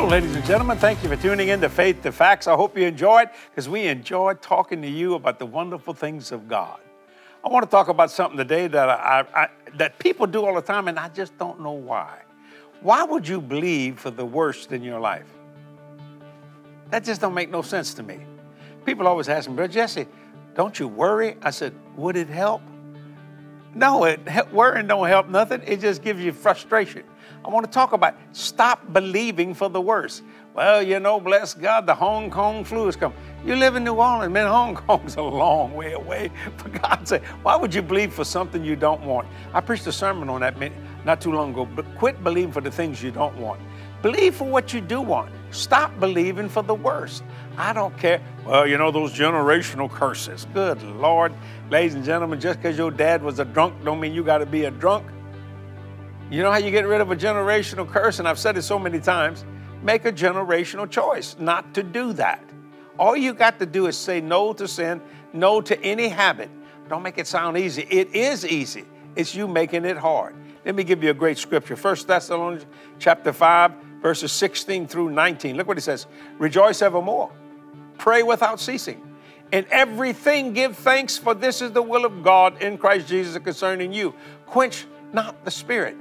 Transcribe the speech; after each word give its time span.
Hello, 0.00 0.12
ladies 0.12 0.34
and 0.34 0.44
gentlemen. 0.46 0.78
Thank 0.78 1.02
you 1.02 1.10
for 1.10 1.16
tuning 1.16 1.48
in 1.48 1.60
to 1.60 1.68
Faith 1.68 2.00
to 2.04 2.10
Facts. 2.10 2.46
I 2.46 2.54
hope 2.54 2.74
you 2.74 2.86
enjoyed 2.86 3.28
because 3.50 3.68
we 3.68 3.82
enjoyed 3.86 4.40
talking 4.40 4.80
to 4.80 4.88
you 4.88 5.12
about 5.12 5.38
the 5.38 5.44
wonderful 5.44 5.92
things 5.92 6.32
of 6.32 6.48
God. 6.48 6.80
I 7.44 7.50
want 7.50 7.66
to 7.66 7.70
talk 7.70 7.88
about 7.88 8.10
something 8.10 8.38
today 8.38 8.66
that 8.66 8.88
I, 8.88 9.26
I, 9.34 9.48
that 9.74 9.98
people 9.98 10.26
do 10.26 10.42
all 10.46 10.54
the 10.54 10.62
time, 10.62 10.88
and 10.88 10.98
I 10.98 11.10
just 11.10 11.36
don't 11.36 11.60
know 11.60 11.72
why. 11.72 12.22
Why 12.80 13.04
would 13.04 13.28
you 13.28 13.42
believe 13.42 13.98
for 14.00 14.10
the 14.10 14.24
worst 14.24 14.72
in 14.72 14.82
your 14.82 15.00
life? 15.00 15.28
That 16.88 17.04
just 17.04 17.20
don't 17.20 17.34
make 17.34 17.50
no 17.50 17.60
sense 17.60 17.92
to 17.92 18.02
me. 18.02 18.20
People 18.86 19.06
always 19.06 19.28
ask 19.28 19.50
me, 19.50 19.54
Brother 19.54 19.70
Jesse, 19.70 20.06
don't 20.54 20.80
you 20.80 20.88
worry? 20.88 21.36
I 21.42 21.50
said, 21.50 21.74
would 21.96 22.16
it 22.16 22.28
help? 22.28 22.62
No, 23.74 24.04
it, 24.04 24.20
worrying 24.50 24.86
don't 24.86 25.08
help 25.08 25.28
nothing. 25.28 25.60
It 25.66 25.80
just 25.80 26.02
gives 26.02 26.22
you 26.22 26.32
frustration. 26.32 27.04
I 27.44 27.48
want 27.48 27.64
to 27.66 27.70
talk 27.70 27.92
about 27.92 28.14
stop 28.32 28.92
believing 28.92 29.54
for 29.54 29.68
the 29.68 29.80
worst. 29.80 30.22
Well, 30.52 30.82
you 30.82 30.98
know, 30.98 31.20
bless 31.20 31.54
God, 31.54 31.86
the 31.86 31.94
Hong 31.94 32.28
Kong 32.28 32.64
flu 32.64 32.86
has 32.86 32.96
come. 32.96 33.14
You 33.44 33.54
live 33.54 33.76
in 33.76 33.84
New 33.84 33.94
Orleans, 33.94 34.32
man, 34.32 34.46
Hong 34.50 34.74
Kong's 34.74 35.16
a 35.16 35.22
long 35.22 35.74
way 35.74 35.92
away. 35.92 36.30
For 36.56 36.68
God's 36.68 37.10
sake, 37.10 37.22
why 37.42 37.56
would 37.56 37.72
you 37.72 37.82
believe 37.82 38.12
for 38.12 38.24
something 38.24 38.64
you 38.64 38.76
don't 38.76 39.02
want? 39.02 39.28
I 39.54 39.60
preached 39.60 39.86
a 39.86 39.92
sermon 39.92 40.28
on 40.28 40.40
that 40.40 40.56
not 41.04 41.20
too 41.20 41.32
long 41.32 41.52
ago, 41.52 41.64
but 41.64 41.86
quit 41.96 42.22
believing 42.24 42.52
for 42.52 42.60
the 42.60 42.70
things 42.70 43.02
you 43.02 43.10
don't 43.10 43.36
want. 43.36 43.60
Believe 44.02 44.34
for 44.34 44.44
what 44.44 44.72
you 44.72 44.80
do 44.80 45.00
want. 45.00 45.30
Stop 45.50 45.98
believing 46.00 46.48
for 46.48 46.62
the 46.62 46.74
worst. 46.74 47.22
I 47.56 47.72
don't 47.72 47.96
care. 47.98 48.20
Well, 48.46 48.66
you 48.66 48.78
know, 48.78 48.90
those 48.90 49.12
generational 49.12 49.90
curses. 49.90 50.46
Good 50.54 50.82
Lord. 50.82 51.34
Ladies 51.70 51.94
and 51.94 52.04
gentlemen, 52.04 52.40
just 52.40 52.58
because 52.58 52.78
your 52.78 52.90
dad 52.90 53.22
was 53.22 53.38
a 53.38 53.44
drunk 53.44 53.84
don't 53.84 54.00
mean 54.00 54.14
you 54.14 54.24
got 54.24 54.38
to 54.38 54.46
be 54.46 54.64
a 54.64 54.70
drunk. 54.70 55.06
You 56.30 56.44
know 56.44 56.52
how 56.52 56.58
you 56.58 56.70
get 56.70 56.86
rid 56.86 57.00
of 57.00 57.10
a 57.10 57.16
generational 57.16 57.88
curse? 57.88 58.20
And 58.20 58.28
I've 58.28 58.38
said 58.38 58.56
it 58.56 58.62
so 58.62 58.78
many 58.78 59.00
times 59.00 59.44
make 59.82 60.04
a 60.04 60.12
generational 60.12 60.88
choice 60.88 61.34
not 61.38 61.74
to 61.74 61.82
do 61.82 62.12
that. 62.12 62.44
All 62.98 63.16
you 63.16 63.34
got 63.34 63.58
to 63.58 63.66
do 63.66 63.86
is 63.86 63.96
say 63.96 64.20
no 64.20 64.52
to 64.52 64.68
sin, 64.68 65.00
no 65.32 65.60
to 65.60 65.80
any 65.82 66.08
habit. 66.08 66.50
Don't 66.88 67.02
make 67.02 67.18
it 67.18 67.26
sound 67.26 67.56
easy. 67.56 67.82
It 67.82 68.14
is 68.14 68.46
easy. 68.46 68.84
It's 69.16 69.34
you 69.34 69.48
making 69.48 69.84
it 69.84 69.96
hard. 69.96 70.36
Let 70.64 70.74
me 70.74 70.84
give 70.84 71.02
you 71.02 71.10
a 71.10 71.14
great 71.14 71.38
scripture. 71.38 71.74
1 71.74 71.96
Thessalonians 72.06 72.66
chapter 72.98 73.32
5, 73.32 73.72
verses 74.02 74.30
16 74.30 74.86
through 74.86 75.10
19. 75.10 75.56
Look 75.56 75.66
what 75.66 75.78
it 75.78 75.82
says. 75.82 76.06
Rejoice 76.38 76.82
evermore. 76.82 77.32
Pray 77.98 78.22
without 78.22 78.60
ceasing. 78.60 79.02
In 79.50 79.66
everything 79.70 80.52
give 80.52 80.76
thanks, 80.76 81.18
for 81.18 81.34
this 81.34 81.60
is 81.60 81.72
the 81.72 81.82
will 81.82 82.04
of 82.04 82.22
God 82.22 82.62
in 82.62 82.78
Christ 82.78 83.08
Jesus 83.08 83.36
concerning 83.42 83.92
you. 83.92 84.14
Quench 84.46 84.86
not 85.12 85.44
the 85.44 85.50
spirit. 85.50 85.96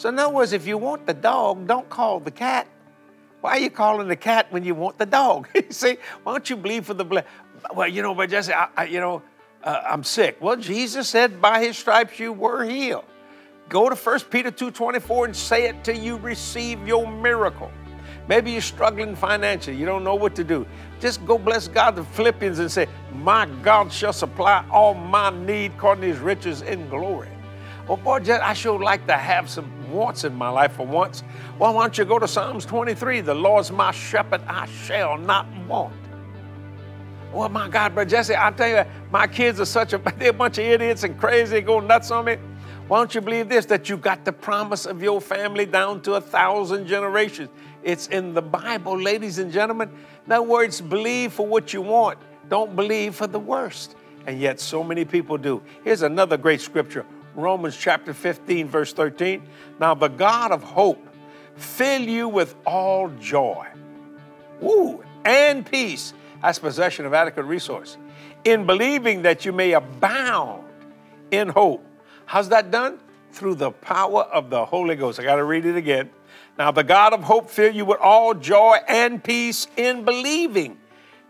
So, 0.00 0.08
in 0.08 0.18
other 0.18 0.32
words, 0.32 0.54
if 0.54 0.66
you 0.66 0.78
want 0.78 1.04
the 1.04 1.12
dog, 1.12 1.66
don't 1.66 1.86
call 1.90 2.20
the 2.20 2.30
cat. 2.30 2.66
Why 3.42 3.50
are 3.50 3.58
you 3.58 3.68
calling 3.68 4.08
the 4.08 4.16
cat 4.16 4.46
when 4.48 4.64
you 4.64 4.74
want 4.74 4.96
the 4.96 5.04
dog? 5.04 5.46
you 5.54 5.66
see, 5.68 5.98
why 6.22 6.32
don't 6.32 6.48
you 6.48 6.56
believe 6.56 6.86
for 6.86 6.94
the 6.94 7.04
blood? 7.04 7.26
Well, 7.74 7.86
you 7.86 8.00
know, 8.00 8.14
but 8.14 8.30
Jesse, 8.30 8.50
I, 8.50 8.68
I, 8.74 8.84
you 8.86 8.98
know, 8.98 9.20
uh, 9.62 9.82
I'm 9.86 10.02
sick. 10.02 10.38
Well, 10.40 10.56
Jesus 10.56 11.06
said, 11.06 11.42
by 11.42 11.62
his 11.62 11.76
stripes 11.76 12.18
you 12.18 12.32
were 12.32 12.64
healed. 12.64 13.04
Go 13.68 13.90
to 13.90 13.94
1 13.94 14.20
Peter 14.30 14.50
2.24 14.50 15.26
and 15.26 15.36
say 15.36 15.68
it 15.68 15.84
till 15.84 15.98
you 15.98 16.16
receive 16.16 16.88
your 16.88 17.06
miracle. 17.06 17.70
Maybe 18.26 18.52
you're 18.52 18.62
struggling 18.62 19.14
financially. 19.14 19.76
You 19.76 19.84
don't 19.84 20.02
know 20.02 20.14
what 20.14 20.34
to 20.36 20.44
do. 20.44 20.66
Just 20.98 21.26
go 21.26 21.36
bless 21.36 21.68
God 21.68 21.94
the 21.94 22.04
Philippians 22.04 22.58
and 22.58 22.72
say, 22.72 22.86
My 23.16 23.44
God 23.60 23.92
shall 23.92 24.14
supply 24.14 24.64
all 24.70 24.94
my 24.94 25.28
need 25.44 25.72
according 25.72 26.00
to 26.04 26.08
his 26.08 26.20
riches 26.20 26.62
in 26.62 26.88
glory. 26.88 27.28
Well, 27.86 27.98
boy, 27.98 28.20
I 28.40 28.54
sure 28.54 28.80
like 28.80 29.06
to 29.06 29.16
have 29.16 29.50
some 29.50 29.70
wants 29.90 30.24
in 30.24 30.34
my 30.34 30.48
life 30.48 30.72
for 30.72 30.86
once. 30.86 31.22
Well, 31.58 31.74
why 31.74 31.82
don't 31.82 31.98
you 31.98 32.04
go 32.04 32.18
to 32.18 32.28
Psalms 32.28 32.64
23? 32.64 33.20
The 33.20 33.34
Lord's 33.34 33.70
my 33.70 33.90
shepherd, 33.90 34.42
I 34.46 34.66
shall 34.66 35.18
not 35.18 35.46
want. 35.66 35.94
Well, 37.32 37.48
my 37.48 37.68
God, 37.68 37.94
Brother 37.94 38.10
Jesse, 38.10 38.34
I 38.36 38.50
tell 38.50 38.68
you, 38.68 38.90
my 39.10 39.26
kids 39.26 39.60
are 39.60 39.64
such 39.64 39.92
a, 39.92 39.98
they're 40.18 40.30
a 40.30 40.32
bunch 40.32 40.58
of 40.58 40.64
idiots 40.64 41.04
and 41.04 41.18
crazy, 41.18 41.52
they 41.52 41.60
go 41.60 41.80
nuts 41.80 42.10
on 42.10 42.24
me. 42.24 42.36
Why 42.88 42.98
don't 42.98 43.14
you 43.14 43.20
believe 43.20 43.48
this? 43.48 43.66
That 43.66 43.88
you 43.88 43.96
got 43.96 44.24
the 44.24 44.32
promise 44.32 44.84
of 44.84 45.00
your 45.00 45.20
family 45.20 45.64
down 45.64 46.00
to 46.02 46.14
a 46.14 46.20
thousand 46.20 46.88
generations. 46.88 47.48
It's 47.84 48.08
in 48.08 48.34
the 48.34 48.42
Bible, 48.42 49.00
ladies 49.00 49.38
and 49.38 49.52
gentlemen. 49.52 49.90
In 50.26 50.32
other 50.32 50.42
words, 50.42 50.80
believe 50.80 51.32
for 51.32 51.46
what 51.46 51.72
you 51.72 51.82
want. 51.82 52.18
Don't 52.48 52.74
believe 52.74 53.14
for 53.14 53.28
the 53.28 53.38
worst. 53.38 53.94
And 54.26 54.40
yet, 54.40 54.58
so 54.58 54.82
many 54.82 55.04
people 55.04 55.38
do. 55.38 55.62
Here's 55.84 56.02
another 56.02 56.36
great 56.36 56.60
scripture 56.60 57.06
Romans 57.34 57.76
chapter 57.76 58.12
15, 58.12 58.68
verse 58.68 58.92
13. 58.92 59.42
Now, 59.78 59.94
the 59.94 60.08
God 60.08 60.52
of 60.52 60.62
hope 60.62 61.06
fill 61.56 62.02
you 62.02 62.28
with 62.28 62.54
all 62.66 63.08
joy 63.20 63.66
woo, 64.60 65.02
and 65.24 65.64
peace. 65.64 66.14
as 66.42 66.58
possession 66.58 67.04
of 67.04 67.12
adequate 67.12 67.42
resource. 67.42 67.98
In 68.44 68.64
believing 68.64 69.22
that 69.22 69.44
you 69.44 69.52
may 69.52 69.72
abound 69.72 70.64
in 71.30 71.48
hope 71.48 71.84
How's 72.30 72.48
that 72.50 72.70
done? 72.70 73.00
Through 73.32 73.56
the 73.56 73.72
power 73.72 74.22
of 74.22 74.50
the 74.50 74.64
Holy 74.64 74.94
Ghost. 74.94 75.18
I 75.18 75.24
got 75.24 75.34
to 75.34 75.44
read 75.44 75.66
it 75.66 75.74
again. 75.74 76.08
Now, 76.56 76.70
the 76.70 76.84
God 76.84 77.12
of 77.12 77.24
hope 77.24 77.50
fill 77.50 77.74
you 77.74 77.84
with 77.84 77.98
all 77.98 78.34
joy 78.34 78.76
and 78.86 79.22
peace 79.22 79.66
in 79.76 80.04
believing 80.04 80.78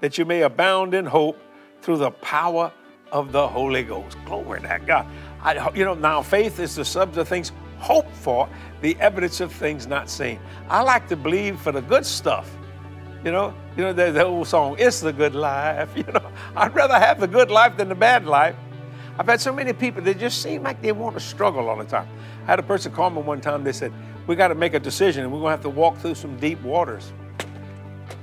that 0.00 0.18
you 0.18 0.24
may 0.24 0.42
abound 0.42 0.94
in 0.94 1.06
hope 1.06 1.38
through 1.82 1.98
the 1.98 2.10
power 2.10 2.72
of 3.12 3.30
the 3.30 3.46
Holy 3.46 3.84
Ghost. 3.84 4.16
Glory 4.24 4.60
to 4.60 4.66
that 4.66 4.86
God. 4.88 5.06
I, 5.42 5.70
you 5.74 5.84
know, 5.84 5.94
now 5.94 6.22
faith 6.22 6.58
is 6.58 6.74
the 6.74 6.84
substance 6.84 7.18
of 7.18 7.28
things 7.28 7.52
hoped 7.78 8.14
for, 8.16 8.48
the 8.80 8.96
evidence 9.00 9.40
of 9.40 9.52
things 9.52 9.86
not 9.86 10.10
seen. 10.10 10.40
I 10.68 10.82
like 10.82 11.08
to 11.08 11.16
believe 11.16 11.60
for 11.60 11.72
the 11.72 11.82
good 11.82 12.04
stuff. 12.04 12.50
You 13.24 13.32
know, 13.32 13.54
you 13.76 13.82
know, 13.82 13.92
there's 13.92 14.14
the 14.14 14.24
old 14.24 14.46
song, 14.46 14.76
It's 14.78 15.00
the 15.00 15.12
Good 15.12 15.34
Life. 15.34 15.90
You 15.96 16.04
know, 16.04 16.30
I'd 16.56 16.74
rather 16.74 16.98
have 16.98 17.20
the 17.20 17.26
good 17.26 17.50
life 17.50 17.76
than 17.76 17.88
the 17.88 17.94
bad 17.94 18.26
life. 18.26 18.54
I've 19.18 19.26
had 19.26 19.40
so 19.40 19.52
many 19.52 19.72
people 19.72 20.02
that 20.02 20.18
just 20.18 20.42
seem 20.42 20.62
like 20.62 20.80
they 20.80 20.92
want 20.92 21.14
to 21.14 21.20
struggle 21.20 21.68
all 21.68 21.76
the 21.76 21.84
time. 21.84 22.08
I 22.44 22.46
had 22.46 22.60
a 22.60 22.62
person 22.62 22.92
call 22.92 23.10
me 23.10 23.20
one 23.20 23.40
time, 23.40 23.64
they 23.64 23.72
said, 23.72 23.92
We 24.28 24.36
got 24.36 24.48
to 24.48 24.54
make 24.54 24.74
a 24.74 24.80
decision 24.80 25.24
and 25.24 25.32
we're 25.32 25.40
going 25.40 25.48
to 25.48 25.56
have 25.56 25.62
to 25.62 25.70
walk 25.70 25.98
through 25.98 26.14
some 26.14 26.36
deep 26.38 26.60
waters. 26.62 27.12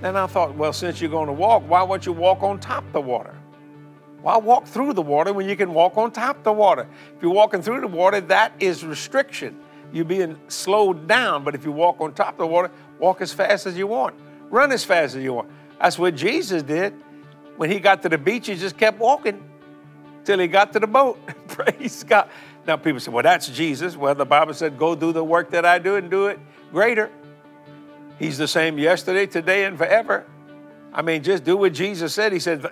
And 0.01 0.17
I 0.17 0.27
thought, 0.27 0.55
well, 0.55 0.73
since 0.73 1.01
you're 1.01 1.09
going 1.09 1.27
to 1.27 1.33
walk, 1.33 1.63
why 1.67 1.83
won't 1.83 2.05
you 2.05 2.13
walk 2.13 2.43
on 2.43 2.59
top 2.59 2.85
of 2.85 2.93
the 2.93 3.01
water? 3.01 3.35
Why 4.25 4.37
walk 4.37 4.65
through 4.65 4.93
the 4.93 5.03
water 5.03 5.31
when 5.33 5.47
you 5.47 5.55
can 5.55 5.71
walk 5.71 5.99
on 5.99 6.09
top 6.09 6.41
the 6.41 6.51
water? 6.51 6.87
If 7.15 7.21
you're 7.21 7.31
walking 7.31 7.61
through 7.61 7.81
the 7.81 7.87
water, 7.87 8.19
that 8.21 8.53
is 8.59 8.83
restriction. 8.83 9.55
You're 9.93 10.03
being 10.03 10.35
slowed 10.47 11.07
down. 11.07 11.43
But 11.43 11.53
if 11.53 11.63
you 11.63 11.71
walk 11.71 12.01
on 12.01 12.11
top 12.15 12.31
of 12.31 12.37
the 12.39 12.47
water, 12.47 12.71
walk 12.97 13.21
as 13.21 13.31
fast 13.31 13.67
as 13.67 13.77
you 13.77 13.85
want, 13.85 14.15
run 14.49 14.71
as 14.71 14.83
fast 14.83 15.15
as 15.15 15.21
you 15.21 15.33
want. 15.33 15.51
That's 15.79 15.99
what 15.99 16.15
Jesus 16.15 16.63
did. 16.63 16.95
When 17.57 17.69
he 17.69 17.79
got 17.79 18.01
to 18.01 18.09
the 18.09 18.17
beach, 18.17 18.47
he 18.47 18.55
just 18.55 18.79
kept 18.79 18.97
walking 18.97 19.47
till 20.23 20.39
he 20.39 20.47
got 20.47 20.73
to 20.73 20.79
the 20.79 20.87
boat. 20.87 21.19
Praise 21.47 22.03
God. 22.03 22.27
Now 22.65 22.77
people 22.77 22.99
say, 22.99 23.11
well, 23.11 23.21
that's 23.21 23.47
Jesus. 23.49 23.95
Well, 23.95 24.15
the 24.15 24.25
Bible 24.25 24.55
said, 24.55 24.79
go 24.79 24.95
do 24.95 25.13
the 25.13 25.23
work 25.23 25.51
that 25.51 25.67
I 25.67 25.77
do 25.77 25.97
and 25.97 26.09
do 26.09 26.25
it 26.25 26.39
greater. 26.71 27.11
He's 28.17 28.39
the 28.39 28.47
same 28.47 28.79
yesterday, 28.79 29.27
today, 29.27 29.65
and 29.65 29.77
forever. 29.77 30.25
I 30.91 31.03
mean, 31.03 31.21
just 31.21 31.43
do 31.43 31.57
what 31.57 31.73
Jesus 31.73 32.13
said. 32.15 32.33
He 32.33 32.39
said, 32.39 32.65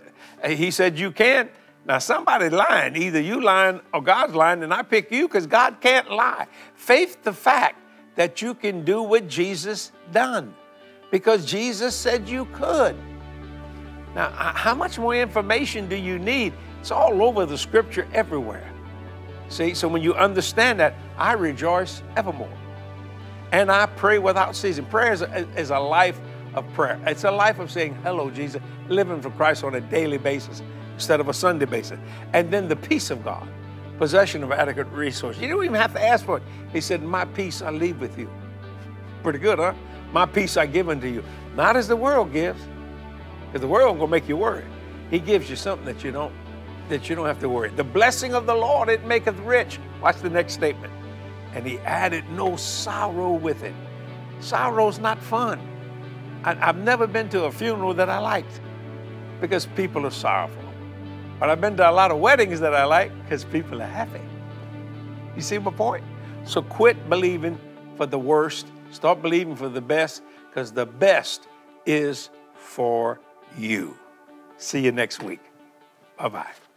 he 0.45 0.71
said 0.71 0.97
you 0.97 1.11
can't. 1.11 1.49
Now 1.85 1.99
somebody 1.99 2.49
lying. 2.49 2.95
Either 2.95 3.19
you 3.19 3.41
lying 3.41 3.81
or 3.93 4.01
God's 4.01 4.35
lying, 4.35 4.63
and 4.63 4.73
I 4.73 4.83
pick 4.83 5.11
you 5.11 5.27
because 5.27 5.47
God 5.47 5.77
can't 5.81 6.11
lie. 6.11 6.47
Faith 6.75 7.23
the 7.23 7.33
fact 7.33 7.79
that 8.15 8.41
you 8.41 8.53
can 8.53 8.85
do 8.85 9.01
what 9.01 9.27
Jesus 9.27 9.91
done. 10.11 10.53
Because 11.11 11.45
Jesus 11.45 11.95
said 11.95 12.27
you 12.27 12.45
could. 12.53 12.95
Now, 14.15 14.29
how 14.29 14.75
much 14.75 14.99
more 14.99 15.15
information 15.15 15.89
do 15.89 15.95
you 15.95 16.19
need? 16.19 16.53
It's 16.79 16.91
all 16.91 17.23
over 17.23 17.45
the 17.45 17.57
scripture 17.57 18.07
everywhere. 18.13 18.69
See, 19.49 19.73
so 19.73 19.87
when 19.87 20.01
you 20.01 20.13
understand 20.15 20.79
that, 20.79 20.95
I 21.17 21.33
rejoice 21.33 22.03
evermore. 22.15 22.57
And 23.51 23.71
I 23.71 23.85
pray 23.85 24.19
without 24.19 24.55
ceasing. 24.55 24.85
Prayer 24.85 25.13
is 25.13 25.21
a, 25.21 25.47
is 25.57 25.69
a 25.69 25.79
life 25.79 26.19
of 26.55 26.71
prayer. 26.73 26.99
It's 27.05 27.23
a 27.23 27.31
life 27.31 27.59
of 27.59 27.71
saying, 27.71 27.95
Hello, 28.03 28.29
Jesus, 28.29 28.61
living 28.89 29.21
for 29.21 29.29
Christ 29.31 29.63
on 29.63 29.75
a 29.75 29.81
daily 29.81 30.17
basis 30.17 30.61
instead 30.93 31.19
of 31.19 31.29
a 31.29 31.33
Sunday 31.33 31.65
basis. 31.65 31.99
And 32.33 32.51
then 32.51 32.67
the 32.67 32.75
peace 32.75 33.09
of 33.09 33.23
God, 33.23 33.47
possession 33.97 34.43
of 34.43 34.51
adequate 34.51 34.87
resources. 34.87 35.41
You 35.41 35.49
don't 35.49 35.63
even 35.63 35.75
have 35.75 35.93
to 35.93 36.03
ask 36.03 36.25
for 36.25 36.37
it. 36.37 36.43
He 36.71 36.81
said, 36.81 37.01
My 37.01 37.25
peace 37.25 37.61
I 37.61 37.71
leave 37.71 37.99
with 37.99 38.17
you. 38.17 38.29
Pretty 39.23 39.39
good, 39.39 39.59
huh? 39.59 39.73
My 40.11 40.25
peace 40.25 40.57
I 40.57 40.65
give 40.65 40.89
unto 40.89 41.07
you. 41.07 41.23
Not 41.55 41.75
as 41.75 41.87
the 41.87 41.95
world 41.95 42.31
gives, 42.33 42.61
because 43.47 43.61
the 43.61 43.67
world 43.67 43.97
will 43.97 44.07
make 44.07 44.27
you 44.27 44.37
worry. 44.37 44.65
He 45.09 45.19
gives 45.19 45.49
you 45.49 45.55
something 45.55 45.85
that 45.85 46.03
you 46.03 46.11
don't 46.11 46.33
that 46.89 47.09
you 47.09 47.15
don't 47.15 47.25
have 47.25 47.39
to 47.39 47.49
worry. 47.49 47.69
The 47.69 47.83
blessing 47.83 48.33
of 48.33 48.45
the 48.45 48.53
Lord, 48.53 48.89
it 48.89 49.05
maketh 49.05 49.37
rich. 49.39 49.79
Watch 50.01 50.17
the 50.17 50.29
next 50.29 50.53
statement. 50.53 50.91
And 51.53 51.65
he 51.65 51.79
added 51.79 52.29
no 52.31 52.55
sorrow 52.57 53.33
with 53.33 53.63
it. 53.63 53.73
Sorrow's 54.41 54.99
not 54.99 55.21
fun. 55.21 55.61
I, 56.43 56.53
have 56.55 56.77
never 56.77 57.07
been 57.07 57.29
to 57.29 57.45
a 57.45 57.51
funeral 57.51 57.93
that 57.93 58.09
I 58.09 58.19
liked 58.19 58.59
because 59.39 59.65
people 59.65 60.05
are 60.05 60.11
sorrowful. 60.11 60.63
But 61.39 61.49
I've 61.49 61.61
been 61.61 61.77
to 61.77 61.89
a 61.89 61.91
lot 61.91 62.11
of 62.11 62.19
weddings 62.19 62.59
that 62.59 62.73
I 62.73 62.85
like 62.85 63.11
because 63.23 63.43
people 63.43 63.81
are 63.81 63.87
happy. 63.87 64.21
You 65.35 65.41
see 65.41 65.57
my 65.57 65.71
point? 65.71 66.03
So 66.45 66.61
quit 66.61 67.09
believing 67.09 67.57
for 67.97 68.05
the 68.05 68.19
worst, 68.19 68.67
start 68.91 69.21
believing 69.21 69.55
for 69.55 69.69
the 69.69 69.81
best, 69.81 70.21
because 70.49 70.71
the 70.71 70.85
best 70.85 71.47
is 71.85 72.29
for 72.55 73.19
you. 73.57 73.97
See 74.57 74.81
you 74.81 74.91
next 74.91 75.23
week. 75.23 75.41
Bye 76.17 76.29
bye. 76.29 76.72